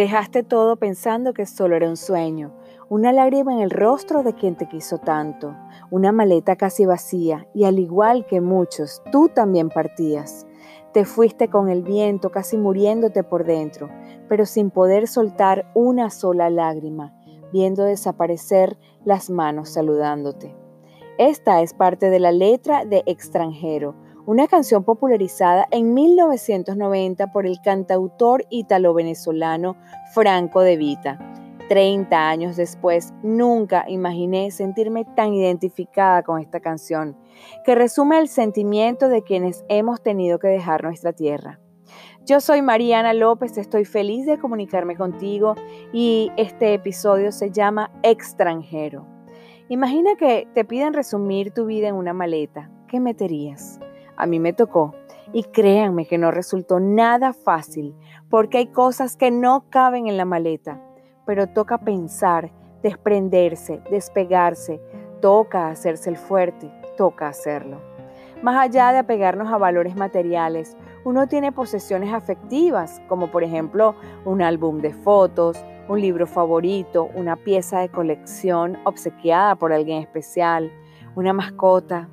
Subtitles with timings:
[0.00, 2.54] Dejaste todo pensando que solo era un sueño,
[2.88, 5.54] una lágrima en el rostro de quien te quiso tanto,
[5.90, 10.46] una maleta casi vacía y al igual que muchos, tú también partías.
[10.94, 13.90] Te fuiste con el viento casi muriéndote por dentro,
[14.26, 17.14] pero sin poder soltar una sola lágrima,
[17.52, 20.56] viendo desaparecer las manos saludándote.
[21.18, 23.96] Esta es parte de la letra de Extranjero,
[24.26, 29.76] una canción popularizada en 1990 por el cantautor italo-venezolano
[30.12, 31.18] Franco de Vita.
[31.68, 37.16] Treinta años después, nunca imaginé sentirme tan identificada con esta canción,
[37.64, 41.60] que resume el sentimiento de quienes hemos tenido que dejar nuestra tierra.
[42.26, 45.54] Yo soy Mariana López, estoy feliz de comunicarme contigo
[45.92, 49.06] y este episodio se llama Extranjero.
[49.68, 52.70] Imagina que te piden resumir tu vida en una maleta.
[52.88, 53.80] ¿Qué meterías?
[54.20, 54.94] A mí me tocó.
[55.32, 57.94] Y créanme que no resultó nada fácil,
[58.28, 60.78] porque hay cosas que no caben en la maleta,
[61.24, 62.50] pero toca pensar,
[62.82, 64.78] desprenderse, despegarse,
[65.22, 67.80] toca hacerse el fuerte, toca hacerlo.
[68.42, 73.94] Más allá de apegarnos a valores materiales, uno tiene posesiones afectivas, como por ejemplo
[74.26, 80.70] un álbum de fotos, un libro favorito, una pieza de colección obsequiada por alguien especial,
[81.16, 82.08] una mascota.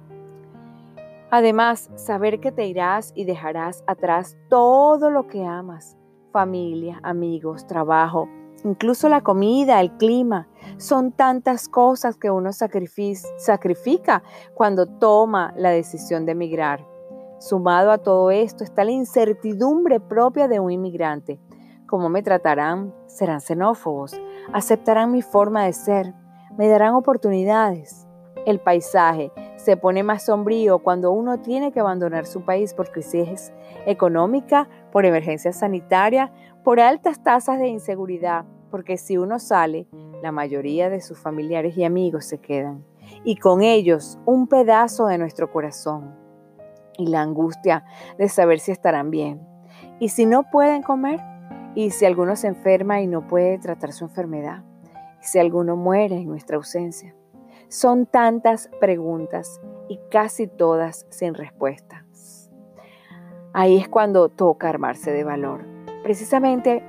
[1.29, 5.97] Además, saber que te irás y dejarás atrás todo lo que amas,
[6.31, 8.29] familia, amigos, trabajo,
[8.63, 10.47] incluso la comida, el clima.
[10.77, 16.85] Son tantas cosas que uno sacrifica cuando toma la decisión de emigrar.
[17.39, 21.39] Sumado a todo esto está la incertidumbre propia de un inmigrante
[21.87, 22.93] ¿Cómo me tratarán?
[23.07, 24.11] ¿Serán xenófobos?
[24.51, 26.13] ¿Aceptarán mi forma de ser?
[26.57, 28.05] ¿Me darán oportunidades?
[28.45, 29.31] El paisaje
[29.67, 33.51] se pone más sombrío cuando uno tiene que abandonar su país por crisis
[33.85, 36.31] económica, por emergencia sanitaria,
[36.63, 39.85] por altas tasas de inseguridad, porque si uno sale,
[40.23, 42.85] la mayoría de sus familiares y amigos se quedan,
[43.25, 46.15] y con ellos un pedazo de nuestro corazón,
[46.97, 47.83] y la angustia
[48.17, 49.45] de saber si estarán bien.
[49.99, 51.19] Y si no pueden comer,
[51.75, 54.63] y si alguno se enferma y no puede tratar su enfermedad,
[55.21, 57.13] y si alguno muere en nuestra ausencia.
[57.69, 62.51] Son tantas preguntas y casi todas sin respuestas.
[63.53, 65.65] Ahí es cuando toca armarse de valor,
[66.03, 66.83] precisamente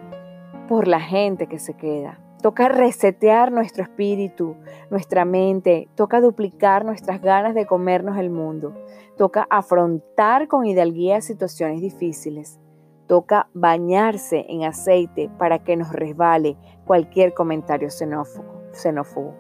[0.68, 2.20] por la gente que se queda.
[2.42, 4.56] Toca resetear nuestro espíritu,
[4.90, 8.74] nuestra mente, toca duplicar nuestras ganas de comernos el mundo,
[9.16, 12.60] toca afrontar con hidalguía situaciones difíciles
[13.08, 19.34] Toca bañarse en aceite para que nos resbale cualquier comentario xenófobo.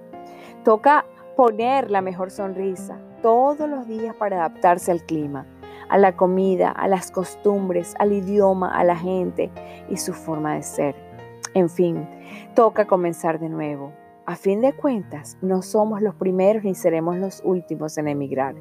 [0.64, 1.04] Toca
[1.38, 5.46] poner la mejor sonrisa todos los días para adaptarse al clima,
[5.88, 9.48] a la comida, a las costumbres, al idioma, a la gente
[9.88, 10.96] y su forma de ser.
[11.54, 12.08] En fin,
[12.56, 13.92] toca comenzar de nuevo,
[14.26, 18.56] a fin de cuentas, no somos los primeros ni seremos los últimos en emigrar.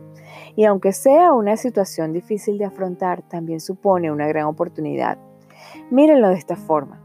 [0.56, 5.18] Y aunque sea una situación difícil de afrontar, también supone una gran oportunidad.
[5.90, 7.02] Mírenlo de esta forma.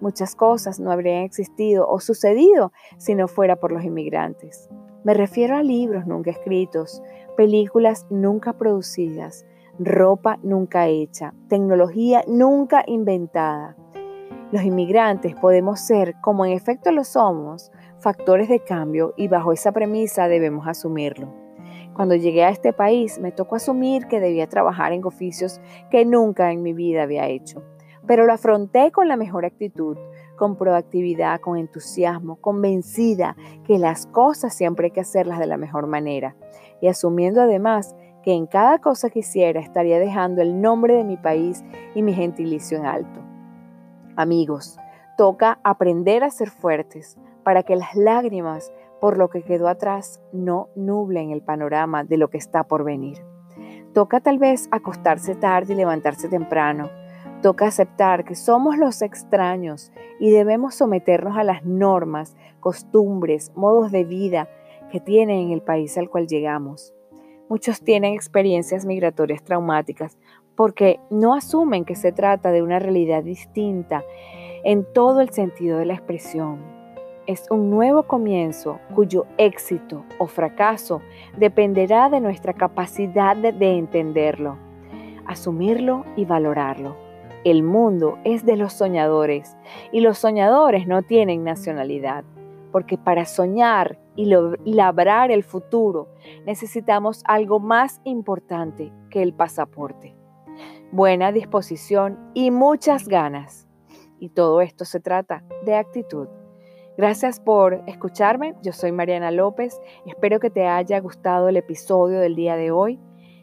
[0.00, 4.68] Muchas cosas no habrían existido o sucedido si no fuera por los inmigrantes.
[5.06, 7.00] Me refiero a libros nunca escritos,
[7.36, 9.46] películas nunca producidas,
[9.78, 13.76] ropa nunca hecha, tecnología nunca inventada.
[14.50, 19.70] Los inmigrantes podemos ser, como en efecto lo somos, factores de cambio y bajo esa
[19.70, 21.32] premisa debemos asumirlo.
[21.94, 26.50] Cuando llegué a este país me tocó asumir que debía trabajar en oficios que nunca
[26.50, 27.62] en mi vida había hecho,
[28.08, 29.96] pero lo afronté con la mejor actitud,
[30.36, 35.86] con proactividad, con entusiasmo, convencida que las cosas siempre hay que hacerlas de la mejor
[35.86, 36.36] manera
[36.80, 41.16] y asumiendo además que en cada cosa que hiciera estaría dejando el nombre de mi
[41.16, 41.64] país
[41.94, 43.20] y mi gentilicio en alto.
[44.16, 44.78] Amigos,
[45.16, 50.68] toca aprender a ser fuertes, para que las lágrimas por lo que quedó atrás no
[50.74, 53.18] nublen el panorama de lo que está por venir.
[53.94, 56.90] Toca tal vez acostarse tarde y levantarse temprano.
[57.46, 64.02] Toca aceptar que somos los extraños y debemos someternos a las normas, costumbres, modos de
[64.02, 64.48] vida
[64.90, 66.92] que tienen en el país al cual llegamos.
[67.48, 70.18] Muchos tienen experiencias migratorias traumáticas
[70.56, 74.02] porque no asumen que se trata de una realidad distinta
[74.64, 76.58] en todo el sentido de la expresión
[77.28, 81.00] es un nuevo comienzo cuyo éxito o fracaso
[81.36, 84.58] dependerá de nuestra capacidad de, entenderlo,
[85.26, 87.05] asumirlo y valorarlo.
[87.46, 89.56] El mundo es de los soñadores
[89.92, 92.24] y los soñadores no tienen nacionalidad,
[92.72, 94.26] porque para soñar y
[94.74, 96.08] labrar el futuro
[96.44, 100.16] necesitamos algo más importante que el pasaporte.
[100.90, 103.68] Buena disposición y muchas ganas.
[104.18, 106.26] Y todo esto se trata de actitud.
[106.98, 108.56] Gracias por escucharme.
[108.60, 109.80] Yo soy Mariana López.
[110.04, 112.98] Espero que te haya gustado el episodio del día de hoy.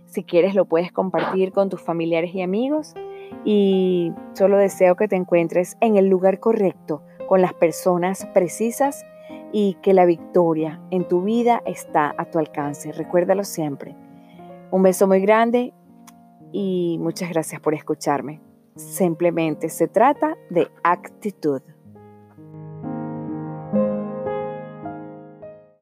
[0.08, 2.94] Si quieres lo puedes compartir con tus familiares y amigos.
[3.46, 9.06] Y solo deseo que te encuentres en el lugar correcto, con las personas precisas
[9.52, 12.92] y que la victoria en tu vida está a tu alcance.
[12.92, 13.96] Recuérdalo siempre.
[14.72, 15.74] Un beso muy grande
[16.52, 18.42] y muchas gracias por escucharme.
[18.76, 21.62] Simplemente se trata de actitud.